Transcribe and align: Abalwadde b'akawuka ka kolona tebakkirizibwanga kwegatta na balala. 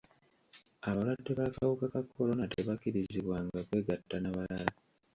Abalwadde 0.87 1.31
b'akawuka 1.39 1.85
ka 1.93 2.01
kolona 2.11 2.45
tebakkirizibwanga 2.53 3.57
kwegatta 3.67 4.15
na 4.19 4.31
balala. 4.35 4.73